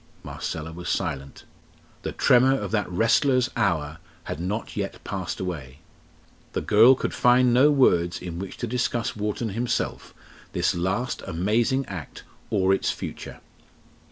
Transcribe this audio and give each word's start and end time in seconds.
Marcella 0.23 0.71
was 0.73 0.89
silent. 0.89 1.43
The 2.01 2.11
tremor 2.11 2.59
of 2.59 2.71
that 2.71 2.89
wrestler's 2.89 3.51
hour 3.55 3.99
had 4.23 4.39
not 4.39 4.75
yet 4.75 5.03
passed 5.03 5.39
away. 5.39 5.77
The 6.53 6.61
girl 6.61 6.95
could 6.95 7.13
find 7.13 7.53
no 7.53 7.69
words 7.69 8.19
in 8.19 8.39
which 8.39 8.57
to 8.57 8.65
discuss 8.65 9.15
Wharton 9.15 9.49
himself, 9.49 10.15
this 10.53 10.73
last 10.73 11.21
amazing 11.27 11.85
act, 11.85 12.23
or 12.49 12.73
its 12.73 12.89
future. 12.89 13.41